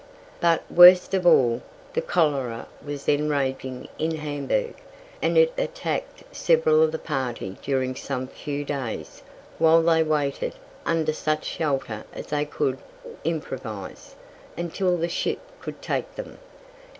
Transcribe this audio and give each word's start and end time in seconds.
But, 0.39 0.63
worst 0.71 1.13
of 1.13 1.27
all, 1.27 1.61
the 1.93 2.01
cholera 2.01 2.67
was 2.83 3.05
then 3.05 3.29
raging 3.29 3.87
in 3.99 4.15
Hamburg, 4.15 4.73
and 5.21 5.37
it 5.37 5.53
attacked 5.59 6.23
several 6.35 6.81
of 6.81 6.91
the 6.91 6.97
party 6.97 7.55
during 7.61 7.93
some 7.95 8.25
few 8.25 8.65
days, 8.65 9.21
while 9.59 9.83
they 9.83 10.01
waited, 10.01 10.55
under 10.87 11.13
such 11.13 11.45
shelter 11.45 12.03
as 12.13 12.25
they 12.25 12.45
could 12.45 12.79
improvise, 13.23 14.15
until 14.57 14.97
the 14.97 15.07
ship 15.07 15.37
could 15.61 15.83
take 15.83 16.15
them. 16.15 16.39